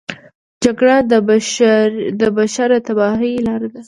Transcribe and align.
جګړه 0.63 0.95
د 2.19 2.23
بشر 2.37 2.69
د 2.73 2.75
تباهۍ 2.87 3.33
لاره 3.45 3.67
ده 3.73 3.79